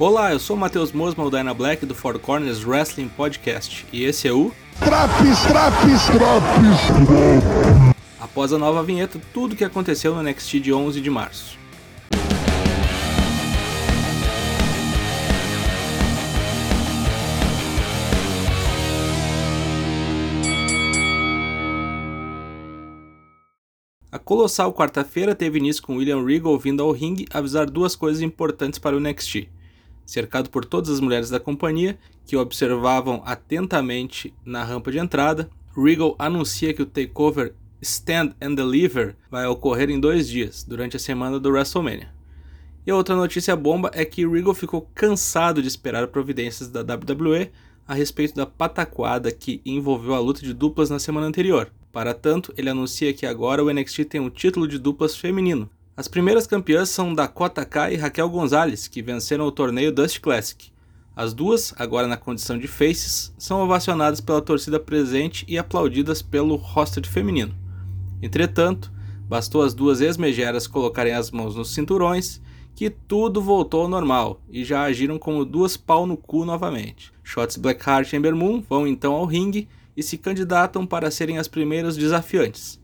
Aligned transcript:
Olá, 0.00 0.32
eu 0.32 0.38
sou 0.38 0.56
o 0.56 0.58
Matheus 0.58 0.92
Mosman, 0.92 1.26
o 1.26 1.30
Dyna 1.30 1.52
Black 1.52 1.84
do 1.84 1.94
Four 1.94 2.18
Corners 2.18 2.64
Wrestling 2.64 3.08
Podcast 3.08 3.86
e 3.92 4.02
esse 4.02 4.26
é 4.26 4.32
o 4.32 4.50
Traps, 4.78 5.42
traps, 5.42 6.06
traps. 6.06 7.94
Após 8.18 8.50
a 8.50 8.58
nova 8.58 8.82
vinheta, 8.82 9.20
tudo 9.34 9.52
o 9.52 9.56
que 9.56 9.62
aconteceu 9.62 10.14
no 10.14 10.22
NXT 10.22 10.58
de 10.58 10.72
11 10.72 11.02
de 11.02 11.10
março. 11.10 11.58
A 24.10 24.18
colossal 24.18 24.72
quarta-feira 24.72 25.34
teve 25.34 25.58
início 25.58 25.82
com 25.82 25.96
William 25.96 26.24
Regal 26.24 26.58
vindo 26.58 26.82
ao 26.82 26.90
ringue 26.90 27.26
avisar 27.30 27.68
duas 27.68 27.94
coisas 27.94 28.22
importantes 28.22 28.78
para 28.78 28.96
o 28.96 29.00
NXT 29.00 29.59
cercado 30.04 30.50
por 30.50 30.64
todas 30.64 30.90
as 30.90 31.00
mulheres 31.00 31.30
da 31.30 31.40
companhia, 31.40 31.98
que 32.26 32.36
observavam 32.36 33.22
atentamente 33.24 34.34
na 34.44 34.64
rampa 34.64 34.90
de 34.90 34.98
entrada, 34.98 35.48
Regal 35.76 36.14
anuncia 36.18 36.74
que 36.74 36.82
o 36.82 36.86
takeover 36.86 37.54
Stand 37.80 38.34
and 38.40 38.54
Deliver 38.54 39.16
vai 39.30 39.46
ocorrer 39.46 39.88
em 39.88 39.98
dois 39.98 40.28
dias, 40.28 40.64
durante 40.64 40.96
a 40.96 41.00
semana 41.00 41.38
do 41.38 41.50
WrestleMania. 41.50 42.10
E 42.86 42.92
outra 42.92 43.14
notícia 43.14 43.54
bomba 43.54 43.90
é 43.94 44.04
que 44.04 44.26
Regal 44.26 44.54
ficou 44.54 44.88
cansado 44.94 45.62
de 45.62 45.68
esperar 45.68 46.08
providências 46.08 46.68
da 46.68 46.80
WWE 46.80 47.50
a 47.86 47.94
respeito 47.94 48.34
da 48.34 48.46
pataquada 48.46 49.32
que 49.32 49.60
envolveu 49.64 50.14
a 50.14 50.20
luta 50.20 50.42
de 50.42 50.54
duplas 50.54 50.90
na 50.90 50.98
semana 50.98 51.26
anterior. 51.26 51.72
Para 51.92 52.14
tanto, 52.14 52.54
ele 52.56 52.70
anuncia 52.70 53.12
que 53.12 53.26
agora 53.26 53.64
o 53.64 53.72
NXT 53.72 54.04
tem 54.04 54.20
um 54.20 54.30
título 54.30 54.68
de 54.68 54.78
duplas 54.78 55.16
feminino, 55.16 55.68
as 56.00 56.08
primeiras 56.08 56.46
campeãs 56.46 56.88
são 56.88 57.14
Dakota 57.14 57.62
Kai 57.62 57.92
e 57.92 57.96
Raquel 57.98 58.30
Gonzalez, 58.30 58.88
que 58.88 59.02
venceram 59.02 59.44
o 59.44 59.52
torneio 59.52 59.92
Dust 59.92 60.18
Classic. 60.18 60.72
As 61.14 61.34
duas, 61.34 61.74
agora 61.76 62.06
na 62.06 62.16
condição 62.16 62.56
de 62.56 62.66
faces, 62.66 63.34
são 63.36 63.60
ovacionadas 63.60 64.18
pela 64.18 64.40
torcida 64.40 64.80
presente 64.80 65.44
e 65.46 65.58
aplaudidas 65.58 66.22
pelo 66.22 66.56
roster 66.56 67.06
feminino. 67.06 67.54
Entretanto, 68.22 68.90
bastou 69.28 69.60
as 69.60 69.74
duas 69.74 70.00
ex-megeras 70.00 70.66
colocarem 70.66 71.12
as 71.12 71.30
mãos 71.30 71.54
nos 71.54 71.74
cinturões 71.74 72.40
que 72.74 72.88
tudo 72.88 73.42
voltou 73.42 73.82
ao 73.82 73.88
normal 73.88 74.40
e 74.48 74.64
já 74.64 74.84
agiram 74.84 75.18
como 75.18 75.44
duas 75.44 75.76
pau 75.76 76.06
no 76.06 76.16
cu 76.16 76.46
novamente. 76.46 77.12
Shots 77.22 77.58
Blackheart 77.58 78.10
e 78.10 78.16
Ember 78.16 78.34
Moon 78.34 78.64
vão 78.66 78.86
então 78.86 79.12
ao 79.12 79.26
ringue 79.26 79.68
e 79.94 80.02
se 80.02 80.16
candidatam 80.16 80.86
para 80.86 81.10
serem 81.10 81.36
as 81.36 81.46
primeiras 81.46 81.94
desafiantes. 81.94 82.80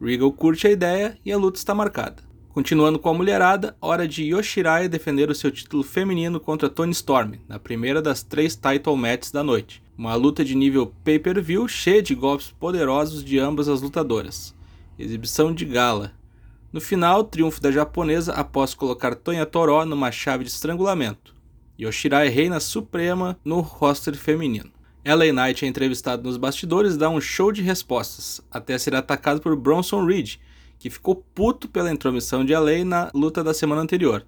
Regal 0.00 0.30
curte 0.30 0.68
a 0.68 0.70
ideia 0.70 1.18
e 1.24 1.32
a 1.32 1.36
luta 1.36 1.58
está 1.58 1.74
marcada. 1.74 2.29
Continuando 2.52 2.98
com 2.98 3.08
a 3.08 3.14
mulherada, 3.14 3.76
hora 3.80 4.08
de 4.08 4.24
Yoshirai 4.24 4.88
defender 4.88 5.30
o 5.30 5.34
seu 5.36 5.52
título 5.52 5.84
feminino 5.84 6.40
contra 6.40 6.68
Tony 6.68 6.90
Storm, 6.90 7.34
na 7.48 7.60
primeira 7.60 8.02
das 8.02 8.24
três 8.24 8.56
title 8.56 8.96
matches 8.96 9.30
da 9.30 9.44
noite. 9.44 9.80
Uma 9.96 10.16
luta 10.16 10.44
de 10.44 10.56
nível 10.56 10.92
pay-per-view 11.04 11.68
cheia 11.68 12.02
de 12.02 12.12
golpes 12.12 12.50
poderosos 12.50 13.22
de 13.22 13.38
ambas 13.38 13.68
as 13.68 13.80
lutadoras. 13.80 14.52
Exibição 14.98 15.54
de 15.54 15.64
gala. 15.64 16.12
No 16.72 16.80
final, 16.80 17.22
triunfo 17.22 17.60
da 17.60 17.70
japonesa 17.70 18.32
após 18.32 18.74
colocar 18.74 19.14
Tonya 19.14 19.46
Toró 19.46 19.86
numa 19.86 20.10
chave 20.10 20.42
de 20.42 20.50
estrangulamento. 20.50 21.32
Yoshirai 21.80 22.28
reina 22.30 22.58
suprema 22.58 23.38
no 23.44 23.60
roster 23.60 24.16
feminino. 24.16 24.72
LA 25.04 25.32
Knight 25.32 25.64
é 25.64 25.68
entrevistado 25.68 26.24
nos 26.24 26.36
bastidores 26.36 26.94
e 26.94 26.98
dá 26.98 27.08
um 27.08 27.20
show 27.20 27.52
de 27.52 27.62
respostas, 27.62 28.40
até 28.50 28.76
ser 28.76 28.96
atacado 28.96 29.40
por 29.40 29.54
Bronson 29.54 30.04
Reed, 30.04 30.38
que 30.80 30.90
ficou 30.90 31.14
puto 31.14 31.68
pela 31.68 31.92
intromissão 31.92 32.42
de 32.42 32.54
LA 32.54 32.84
na 32.86 33.10
luta 33.14 33.44
da 33.44 33.52
semana 33.52 33.82
anterior. 33.82 34.26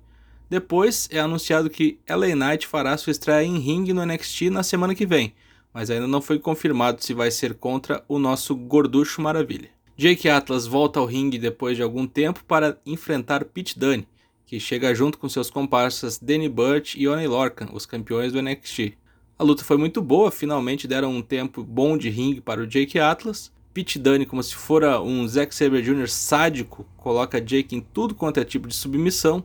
Depois 0.51 1.09
é 1.11 1.19
anunciado 1.19 1.71
que 1.71 1.99
LA 2.07 2.37
Knight 2.37 2.67
fará 2.67 2.95
sua 2.99 3.11
estreia 3.11 3.43
em 3.43 3.59
ringue 3.59 3.95
no 3.95 4.05
NXT 4.05 4.51
na 4.51 4.63
semana 4.63 4.95
que 4.95 5.07
vem, 5.07 5.33
mas 5.73 5.91
ainda 5.91 6.07
não 6.07 6.21
foi 6.21 6.39
confirmado 6.39 7.03
se 7.03 7.15
vai 7.15 7.31
ser 7.31 7.55
contra 7.55 8.05
o 8.07 8.19
nosso 8.19 8.55
gorducho 8.55 9.23
maravilha. 9.23 9.71
Jake 9.97 10.29
Atlas 10.29 10.67
volta 10.67 11.01
ao 11.01 11.07
ringue 11.07 11.39
depois 11.39 11.75
de 11.75 11.83
algum 11.83 12.07
tempo 12.07 12.45
para 12.45 12.79
enfrentar 12.85 13.47
Pete 13.47 13.79
Dunne, 13.79 14.07
que 14.45 14.61
chega 14.61 14.95
junto 14.95 15.17
com 15.17 15.31
seus 15.31 15.49
comparsas 15.49 16.19
Danny 16.19 16.51
Burch 16.51 17.01
e 17.01 17.09
Oney 17.09 17.29
Lorcan, 17.29 17.69
os 17.73 17.87
campeões 17.87 18.31
do 18.31 18.43
NXT. 18.43 18.93
A 19.39 19.43
luta 19.43 19.65
foi 19.65 19.79
muito 19.79 20.03
boa, 20.03 20.31
finalmente 20.31 20.87
deram 20.87 21.13
um 21.13 21.23
tempo 21.23 21.65
bom 21.65 21.97
de 21.97 22.11
ringue 22.11 22.43
para 22.43 22.61
o 22.61 22.67
Jake 22.67 22.99
Atlas. 22.99 23.51
Pete 23.75 23.99
Dunne, 23.99 24.27
como 24.27 24.43
se 24.43 24.55
fora 24.55 25.01
um 25.01 25.27
Zack 25.27 25.55
Sabre 25.55 25.81
Jr. 25.81 26.09
sádico, 26.09 26.87
coloca 26.97 27.41
Jake 27.41 27.75
em 27.75 27.81
tudo 27.81 28.15
quanto 28.15 28.39
é 28.39 28.45
tipo 28.45 28.69
de 28.69 28.75
submissão, 28.75 29.45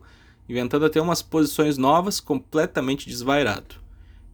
inventando 0.49 0.85
até 0.85 1.01
umas 1.01 1.21
posições 1.21 1.77
novas, 1.77 2.19
completamente 2.19 3.07
desvairado. 3.07 3.75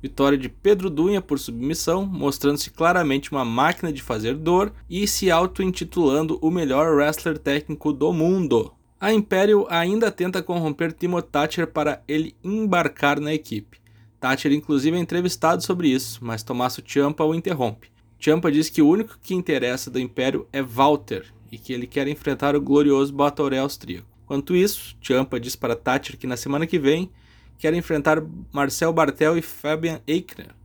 Vitória 0.01 0.37
de 0.37 0.49
Pedro 0.49 0.89
Dunha 0.89 1.21
por 1.21 1.37
submissão, 1.37 2.05
mostrando-se 2.05 2.71
claramente 2.71 3.31
uma 3.31 3.45
máquina 3.45 3.93
de 3.93 4.01
fazer 4.01 4.35
dor 4.35 4.73
e 4.89 5.07
se 5.07 5.29
auto-intitulando 5.29 6.39
o 6.41 6.49
melhor 6.49 6.95
wrestler 6.95 7.37
técnico 7.37 7.93
do 7.93 8.11
mundo. 8.11 8.73
A 8.99 9.13
Imperial 9.13 9.67
ainda 9.69 10.11
tenta 10.11 10.41
corromper 10.41 10.91
Timo 10.91 11.21
Thatcher 11.21 11.67
para 11.67 12.01
ele 12.07 12.35
embarcar 12.43 13.19
na 13.19 13.33
equipe. 13.33 13.79
Thatcher 14.19 14.51
inclusive 14.51 14.97
é 14.97 14.99
entrevistado 14.99 15.63
sobre 15.63 15.89
isso, 15.89 16.19
mas 16.21 16.41
Tommaso 16.41 16.81
Ciampa 16.85 17.23
o 17.23 17.35
interrompe. 17.35 17.92
Champa 18.25 18.49
diz 18.49 18.69
que 18.69 18.81
o 18.81 18.87
único 18.87 19.19
que 19.21 19.35
interessa 19.35 19.91
do 19.91 19.99
Império 19.99 20.47
é 20.53 20.61
Walter 20.61 21.25
e 21.51 21.57
que 21.57 21.73
ele 21.73 21.85
quer 21.85 22.07
enfrentar 22.07 22.55
o 22.55 22.61
glorioso 22.61 23.11
Batoré 23.11 23.59
austríaco. 23.59 24.07
Quanto 24.25 24.55
isso, 24.55 24.95
Champa 25.01 25.37
diz 25.37 25.57
para 25.57 25.75
Thatcher 25.75 26.17
que 26.17 26.25
na 26.25 26.37
semana 26.37 26.65
que 26.65 26.79
vem 26.79 27.11
quer 27.57 27.73
enfrentar 27.73 28.23
Marcel 28.49 28.93
Bartel 28.93 29.37
e 29.37 29.41
Fabian 29.41 29.99
Eichner. 30.07 30.55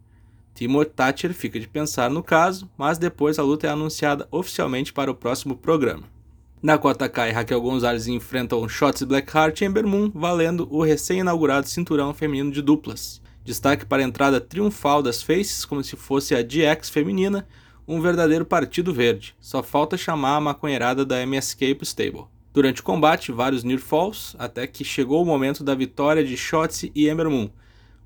Timo 0.55 0.85
Thatcher 0.85 1.35
fica 1.35 1.59
de 1.59 1.67
pensar 1.67 2.09
no 2.09 2.23
caso, 2.23 2.71
mas 2.79 2.97
depois 2.97 3.41
a 3.41 3.43
luta 3.43 3.67
é 3.67 3.71
anunciada 3.71 4.29
oficialmente 4.31 4.93
para 4.93 5.11
o 5.11 5.15
próximo 5.17 5.57
programa. 5.57 6.05
Dakota 6.63 7.09
Kai 7.09 7.33
Raquel 7.33 7.61
Gonzalez 7.61 8.07
enfrentam 8.07 8.69
Shots 8.69 9.03
Blackheart 9.03 9.63
e 9.63 9.65
Ember 9.65 9.85
Moon, 9.85 10.13
valendo 10.15 10.69
o 10.71 10.85
recém-inaugurado 10.85 11.69
cinturão 11.69 12.15
feminino 12.15 12.53
de 12.53 12.63
duplas. 12.63 13.21
Destaque 13.49 13.87
para 13.87 14.03
a 14.03 14.05
entrada 14.05 14.43
triunfal 14.43 15.03
das 15.03 15.23
Faces, 15.23 15.65
como 15.65 15.83
se 15.83 15.97
fosse 15.97 16.35
a 16.35 16.43
DX 16.43 16.91
feminina, 16.91 17.49
um 17.87 17.99
verdadeiro 17.99 18.45
partido 18.45 18.93
verde. 18.93 19.35
Só 19.41 19.63
falta 19.63 19.97
chamar 19.97 20.37
a 20.37 20.41
maconheirada 20.43 21.03
da 21.03 21.23
MSK 21.23 21.75
pro 21.75 21.87
stable. 21.87 22.27
Durante 22.53 22.83
o 22.83 22.85
combate, 22.85 23.33
vários 23.33 23.65
near 23.65 23.81
falls, 23.81 24.37
até 24.39 24.67
que 24.67 24.85
chegou 24.85 25.23
o 25.23 25.25
momento 25.25 25.65
da 25.65 25.75
vitória 25.75 26.23
de 26.23 26.37
Shotzi 26.37 26.93
e 26.95 27.09
Ember 27.09 27.31
Moon. 27.31 27.49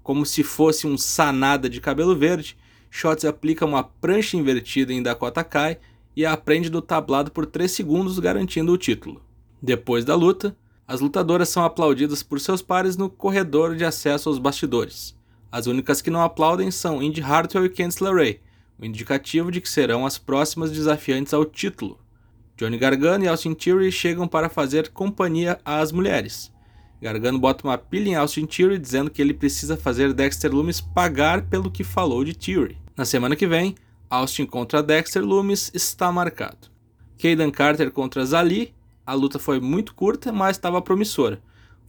Como 0.01 0.25
se 0.25 0.45
fosse 0.45 0.87
um 0.87 0.97
sanada 0.97 1.69
de 1.69 1.81
cabelo 1.81 2.15
verde, 2.15 2.57
Shotzi 2.89 3.27
aplica 3.27 3.67
uma 3.67 3.83
prancha 3.83 4.37
invertida 4.37 4.93
em 4.93 5.03
Dakota 5.03 5.43
Kai 5.43 5.79
e 6.15 6.25
a 6.25 6.35
aprende 6.35 6.71
do 6.71 6.81
tablado 6.81 7.33
por 7.33 7.47
3 7.47 7.69
segundos, 7.69 8.21
garantindo 8.21 8.73
o 8.73 8.79
título. 8.79 9.21
Depois 9.61 10.05
da 10.05 10.15
luta, 10.15 10.57
as 10.87 11.01
lutadoras 11.01 11.49
são 11.49 11.65
aplaudidas 11.65 12.23
por 12.23 12.39
seus 12.39 12.63
pares 12.63 12.97
no 12.97 13.11
corredor 13.11 13.75
de 13.75 13.85
acesso 13.85 14.29
aos 14.29 14.39
bastidores. 14.39 15.21
As 15.53 15.67
únicas 15.67 16.01
que 16.01 16.09
não 16.09 16.23
aplaudem 16.23 16.71
são 16.71 17.03
Indy 17.03 17.21
Hartwell 17.21 17.67
e 17.67 17.69
Candice 17.69 18.03
LeRae, 18.03 18.41
o 18.79 18.87
indicativo 18.87 19.53
de 19.53 19.61
que 19.61 19.69
serão 19.69 20.07
as 20.07 20.17
próximas 20.17 20.73
desafiantes 20.73 21.35
ao 21.35 21.45
título. 21.45 22.01
Johnny 22.57 22.79
Gargano 22.79 23.25
e 23.25 23.29
Austin 23.29 23.53
Theory 23.53 23.93
chegam 23.93 24.27
para 24.27 24.49
fazer 24.49 24.89
companhia 24.89 25.61
às 25.63 25.93
mulheres. 25.93 26.51
Gargano 27.03 27.39
bota 27.39 27.67
uma 27.69 27.77
pilha 27.77 28.09
em 28.09 28.15
Austin 28.15 28.47
Theory 28.47 28.79
dizendo 28.79 29.11
que 29.11 29.21
ele 29.21 29.35
precisa 29.35 29.77
fazer 29.77 30.15
Dexter 30.15 30.51
Lumis 30.51 30.81
pagar 30.81 31.43
pelo 31.43 31.71
que 31.71 31.85
falou 31.85 32.25
de 32.25 32.33
Theory. 32.33 32.79
Na 32.97 33.05
semana 33.05 33.37
que 33.37 33.47
vem, 33.47 33.75
Austin 34.09 34.47
contra 34.47 34.83
Dexter 34.83 35.23
Lumis 35.23 35.71
está 35.75 36.11
marcado. 36.11 36.71
Kaden 37.21 37.51
Carter 37.51 37.91
contra 37.91 38.25
Zali, 38.25 38.73
a 39.05 39.13
luta 39.13 39.39
foi 39.39 39.61
muito 39.61 39.95
curta, 39.95 40.33
mas 40.33 40.57
estava 40.57 40.81
promissora 40.81 41.43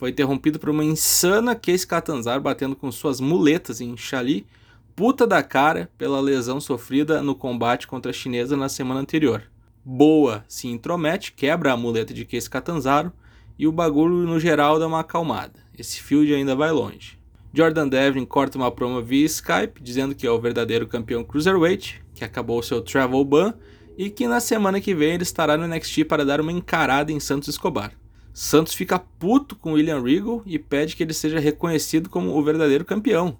foi 0.03 0.09
interrompido 0.09 0.59
por 0.59 0.69
uma 0.69 0.83
insana 0.83 1.55
Case 1.55 1.87
Catanzaro 1.87 2.41
batendo 2.41 2.75
com 2.75 2.91
suas 2.91 3.21
muletas 3.21 3.79
em 3.79 3.95
Chali, 3.95 4.45
puta 4.93 5.25
da 5.25 5.41
cara 5.41 5.89
pela 5.97 6.19
lesão 6.19 6.59
sofrida 6.59 7.21
no 7.21 7.33
combate 7.33 7.87
contra 7.87 8.09
a 8.09 8.13
chinesa 8.13 8.57
na 8.57 8.67
semana 8.67 8.99
anterior. 8.99 9.43
Boa 9.81 10.43
se 10.45 10.67
intromete, 10.67 11.31
quebra 11.31 11.71
a 11.71 11.77
muleta 11.77 12.13
de 12.13 12.25
Case 12.25 12.49
Catanzaro 12.49 13.13
e 13.57 13.65
o 13.65 13.71
bagulho 13.71 14.27
no 14.27 14.41
geral 14.41 14.77
dá 14.77 14.87
uma 14.87 14.99
acalmada. 14.99 15.61
Esse 15.79 16.01
field 16.01 16.33
ainda 16.33 16.53
vai 16.53 16.73
longe. 16.73 17.17
Jordan 17.53 17.87
Devlin 17.87 18.25
corta 18.25 18.57
uma 18.57 18.69
promo 18.69 19.01
via 19.01 19.25
Skype 19.25 19.81
dizendo 19.81 20.13
que 20.13 20.27
é 20.27 20.29
o 20.29 20.41
verdadeiro 20.41 20.85
campeão 20.85 21.23
Cruiserweight, 21.23 22.03
que 22.13 22.25
acabou 22.25 22.61
seu 22.61 22.81
travel 22.81 23.23
ban 23.23 23.53
e 23.97 24.09
que 24.09 24.27
na 24.27 24.41
semana 24.41 24.81
que 24.81 24.93
vem 24.93 25.13
ele 25.13 25.23
estará 25.23 25.55
no 25.55 25.65
NXT 25.65 26.03
para 26.03 26.25
dar 26.25 26.41
uma 26.41 26.51
encarada 26.51 27.09
em 27.09 27.21
Santos 27.21 27.47
Escobar. 27.47 27.93
Santos 28.33 28.73
fica 28.73 28.97
puto 28.97 29.55
com 29.55 29.73
William 29.73 30.01
Regal 30.01 30.41
e 30.43 30.57
pede 30.57 30.95
que 30.95 31.03
ele 31.03 31.13
seja 31.13 31.39
reconhecido 31.39 32.09
como 32.09 32.35
o 32.35 32.43
verdadeiro 32.43 32.83
campeão. 32.83 33.37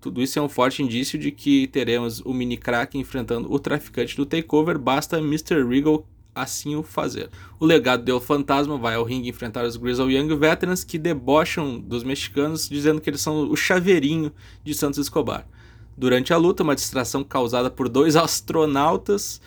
Tudo 0.00 0.22
isso 0.22 0.38
é 0.38 0.42
um 0.42 0.48
forte 0.48 0.80
indício 0.80 1.18
de 1.18 1.32
que 1.32 1.66
teremos 1.66 2.20
o 2.20 2.32
mini 2.32 2.56
crack 2.56 2.96
enfrentando 2.96 3.52
o 3.52 3.58
traficante 3.58 4.16
do 4.16 4.24
takeover, 4.24 4.78
basta 4.78 5.18
Mr. 5.18 5.64
Regal 5.68 6.06
assim 6.32 6.76
o 6.76 6.84
fazer. 6.84 7.30
O 7.58 7.66
legado 7.66 8.04
do 8.04 8.20
Fantasma 8.20 8.78
vai 8.78 8.94
ao 8.94 9.02
ringue 9.02 9.28
enfrentar 9.28 9.64
os 9.64 9.76
Grizzle 9.76 10.08
Young 10.08 10.36
Veterans 10.36 10.84
que 10.84 10.98
debocham 10.98 11.80
dos 11.80 12.04
mexicanos 12.04 12.68
dizendo 12.68 13.00
que 13.00 13.10
eles 13.10 13.20
são 13.20 13.50
o 13.50 13.56
chaveirinho 13.56 14.32
de 14.62 14.72
Santos 14.72 15.00
Escobar. 15.00 15.48
Durante 15.96 16.32
a 16.32 16.36
luta, 16.36 16.62
uma 16.62 16.76
distração 16.76 17.24
causada 17.24 17.68
por 17.68 17.88
dois 17.88 18.14
astronautas 18.16 19.40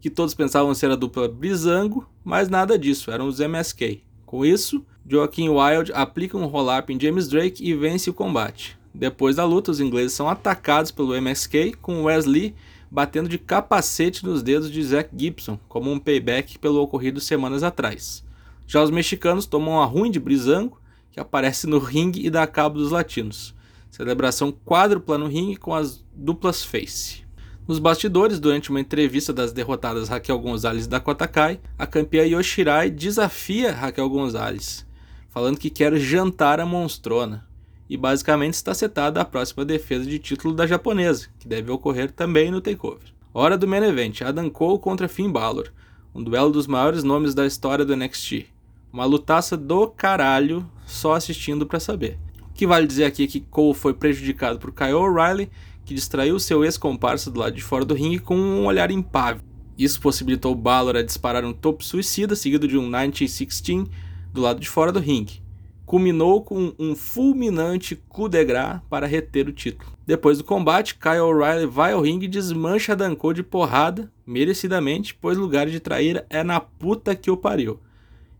que 0.00 0.08
todos 0.08 0.32
pensavam 0.32 0.74
ser 0.74 0.90
a 0.90 0.96
dupla 0.96 1.28
Brizango, 1.28 2.08
mas 2.24 2.48
nada 2.48 2.78
disso, 2.78 3.10
eram 3.10 3.26
os 3.26 3.40
MSK. 3.40 4.07
Com 4.28 4.44
isso, 4.44 4.84
Joaquim 5.08 5.48
Wild 5.48 5.90
aplica 5.94 6.36
um 6.36 6.44
roll-up 6.44 6.92
em 6.92 7.00
James 7.00 7.28
Drake 7.28 7.66
e 7.66 7.72
vence 7.72 8.10
o 8.10 8.12
combate. 8.12 8.78
Depois 8.92 9.36
da 9.36 9.44
luta, 9.46 9.70
os 9.70 9.80
ingleses 9.80 10.12
são 10.12 10.28
atacados 10.28 10.90
pelo 10.90 11.14
MSK, 11.16 11.72
com 11.80 12.02
Wesley 12.02 12.54
batendo 12.90 13.26
de 13.26 13.38
capacete 13.38 14.26
nos 14.26 14.42
dedos 14.42 14.70
de 14.70 14.84
Zack 14.84 15.08
Gibson, 15.16 15.58
como 15.66 15.90
um 15.90 15.98
payback 15.98 16.58
pelo 16.58 16.82
ocorrido 16.82 17.22
semanas 17.22 17.62
atrás. 17.62 18.22
Já 18.66 18.82
os 18.82 18.90
mexicanos 18.90 19.46
tomam 19.46 19.80
a 19.80 19.86
ruim 19.86 20.10
de 20.10 20.20
Brizango, 20.20 20.78
que 21.10 21.18
aparece 21.18 21.66
no 21.66 21.78
ringue 21.78 22.26
e 22.26 22.28
dá 22.28 22.46
cabo 22.46 22.78
dos 22.78 22.90
latinos. 22.90 23.54
Celebração 23.90 24.52
quádrupla 24.52 25.16
no 25.16 25.26
ringue 25.26 25.56
com 25.56 25.74
as 25.74 26.04
duplas 26.14 26.62
face. 26.62 27.22
Nos 27.68 27.78
bastidores, 27.78 28.40
durante 28.40 28.70
uma 28.70 28.80
entrevista 28.80 29.30
das 29.30 29.52
derrotadas 29.52 30.08
Raquel 30.08 30.38
Gonzalez 30.38 30.86
e 30.86 30.88
Dakota 30.88 31.28
Kai, 31.28 31.60
a 31.78 31.86
campeã 31.86 32.24
Yoshirai 32.24 32.88
desafia 32.88 33.74
Raquel 33.74 34.08
Gonzalez, 34.08 34.86
falando 35.28 35.58
que 35.58 35.68
quer 35.68 35.94
jantar 35.96 36.60
a 36.60 36.64
monstrona 36.64 37.46
e 37.86 37.94
basicamente 37.94 38.54
está 38.54 38.72
setada 38.72 39.20
a 39.20 39.24
próxima 39.24 39.66
defesa 39.66 40.06
de 40.06 40.18
título 40.18 40.54
da 40.54 40.66
japonesa, 40.66 41.28
que 41.38 41.46
deve 41.46 41.70
ocorrer 41.70 42.10
também 42.10 42.50
no 42.50 42.62
takeover. 42.62 43.12
Hora 43.34 43.58
do 43.58 43.68
main 43.68 43.84
event, 43.84 44.22
Adam 44.22 44.48
Cole 44.48 44.78
contra 44.78 45.06
Finn 45.06 45.30
Balor, 45.30 45.70
um 46.14 46.22
duelo 46.22 46.50
dos 46.50 46.66
maiores 46.66 47.04
nomes 47.04 47.34
da 47.34 47.44
história 47.44 47.84
do 47.84 47.94
NXT. 47.94 48.46
Uma 48.90 49.04
lutaça 49.04 49.58
do 49.58 49.88
caralho, 49.88 50.66
só 50.86 51.12
assistindo 51.12 51.66
para 51.66 51.78
saber. 51.78 52.18
O 52.50 52.54
que 52.54 52.66
vale 52.66 52.86
dizer 52.86 53.04
aqui 53.04 53.24
é 53.24 53.26
que 53.26 53.40
Cole 53.40 53.74
foi 53.74 53.92
prejudicado 53.92 54.58
por 54.58 54.72
Kyle 54.72 54.94
O'Reilly, 54.94 55.50
que 55.88 55.94
distraiu 55.94 56.38
seu 56.38 56.64
ex-comparsa 56.64 57.30
do 57.30 57.40
lado 57.40 57.56
de 57.56 57.62
fora 57.62 57.84
do 57.84 57.94
ringue 57.94 58.18
com 58.18 58.36
um 58.36 58.66
olhar 58.66 58.90
impávido. 58.90 59.44
Isso 59.76 60.00
possibilitou 60.00 60.54
Balor 60.54 60.96
a 60.96 61.02
disparar 61.02 61.44
um 61.44 61.52
topo 61.52 61.82
suicida, 61.82 62.36
seguido 62.36 62.68
de 62.68 62.76
um 62.76 62.82
1916 62.82 63.88
do 64.32 64.40
lado 64.40 64.60
de 64.60 64.68
fora 64.68 64.92
do 64.92 65.00
ringue 65.00 65.42
culminou 65.88 66.42
com 66.42 66.74
um 66.78 66.94
fulminante 66.94 67.96
coup 67.96 68.28
de 68.28 68.44
gras 68.44 68.78
para 68.90 69.06
reter 69.06 69.48
o 69.48 69.52
título. 69.52 69.90
Depois 70.06 70.36
do 70.36 70.44
combate, 70.44 70.94
Kyle 70.94 71.20
O'Reilly 71.20 71.64
vai 71.64 71.94
ao 71.94 72.02
ringue 72.02 72.26
e 72.26 72.28
desmancha 72.28 72.94
Dan 72.94 73.14
Cole 73.14 73.36
de 73.36 73.42
porrada, 73.42 74.12
merecidamente, 74.26 75.14
pois 75.14 75.38
lugar 75.38 75.66
de 75.66 75.80
traíra 75.80 76.26
é 76.28 76.44
na 76.44 76.60
puta 76.60 77.16
que 77.16 77.30
o 77.30 77.38
pariu. 77.38 77.80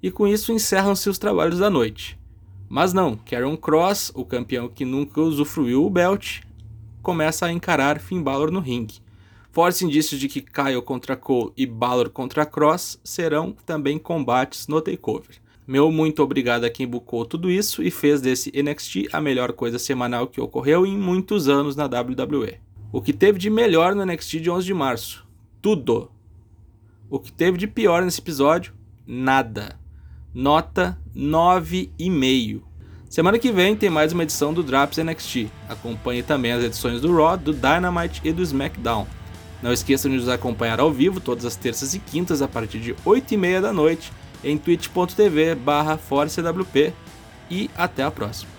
E 0.03 0.11
com 0.11 0.29
isso 0.29 0.53
encerram-se 0.53 1.09
os 1.09 1.17
trabalhos 1.17 1.59
da 1.59 1.71
noite. 1.71 2.19
Mas 2.69 2.93
não, 2.93 3.17
Karen 3.17 3.57
Cross, 3.57 4.13
o 4.15 4.27
campeão 4.27 4.69
que 4.69 4.85
nunca 4.85 5.19
usufruiu 5.23 5.87
o 5.87 5.91
belt, 5.91 6.43
começa 7.09 7.47
a 7.47 7.53
encarar 7.53 7.99
Finn 8.01 8.23
Balor 8.23 8.51
no 8.51 8.61
ringue. 8.61 9.01
Fortes 9.51 9.81
indícios 9.81 10.21
de 10.21 10.29
que 10.29 10.43
Kyle 10.43 10.83
contra 10.83 11.17
Cole 11.17 11.55
e 11.57 11.65
Balor 11.65 12.11
contra 12.11 12.45
Cross 12.45 13.01
serão 13.03 13.57
também 13.65 13.99
combates 13.99 14.69
no 14.69 14.79
takeover. 14.79 15.37
Meu 15.67 15.91
muito 15.91 16.23
obrigado 16.23 16.65
a 16.65 16.71
quem 16.71 16.87
bucou 16.87 17.25
tudo 17.25 17.51
isso 17.51 17.83
e 17.83 17.91
fez 17.91 18.21
desse 18.21 18.53
NXT 18.55 19.09
a 19.11 19.23
melhor 19.23 19.55
coisa 19.55 19.79
semanal 19.79 20.27
que 20.27 20.39
ocorreu 20.39 20.85
em 20.85 20.99
muitos 20.99 21.49
anos 21.49 21.75
na 21.75 21.87
WWE. 21.87 22.59
O 22.93 23.01
que 23.01 23.15
teve 23.15 23.39
de 23.39 23.49
melhor 23.49 23.95
no 23.95 24.05
NXT 24.05 24.41
de 24.41 24.51
11 24.51 24.67
de 24.67 24.75
março? 24.75 25.27
Tudo. 25.63 26.11
O 27.09 27.19
que 27.19 27.33
teve 27.33 27.57
de 27.57 27.67
pior 27.67 28.03
nesse 28.03 28.21
episódio? 28.21 28.75
Nada. 29.07 29.81
Nota 30.35 31.01
9,5. 31.17 32.68
Semana 33.09 33.39
que 33.39 33.51
vem 33.51 33.75
tem 33.75 33.89
mais 33.89 34.13
uma 34.13 34.23
edição 34.23 34.53
do 34.53 34.63
Drops 34.63 34.99
NXT. 34.99 35.51
Acompanhe 35.67 36.23
também 36.23 36.53
as 36.53 36.63
edições 36.63 37.01
do 37.01 37.17
Raw, 37.17 37.39
do 37.39 37.55
Dynamite 37.55 38.21
e 38.23 38.33
do 38.33 38.43
SmackDown. 38.43 39.07
Não 39.63 39.73
esqueçam 39.73 40.11
de 40.11 40.19
nos 40.19 40.29
acompanhar 40.29 40.79
ao 40.79 40.93
vivo 40.93 41.19
todas 41.19 41.47
as 41.47 41.57
terças 41.57 41.95
e 41.95 41.99
quintas 41.99 42.43
a 42.43 42.47
partir 42.47 42.79
de 42.79 42.95
8h30 43.07 43.63
da 43.63 43.73
noite 43.73 44.13
em 44.45 44.59
twitch.tv 44.59 45.55
barra 45.55 45.99
e 47.51 47.71
até 47.75 48.03
a 48.03 48.11
próxima. 48.11 48.58